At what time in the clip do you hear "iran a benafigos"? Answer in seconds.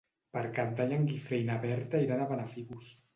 2.07-2.89